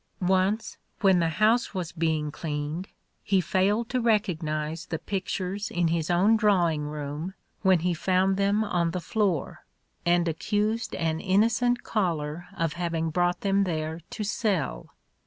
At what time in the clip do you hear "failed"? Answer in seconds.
3.39-3.87